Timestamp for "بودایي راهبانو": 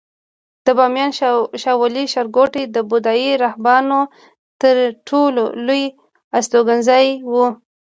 2.89-3.99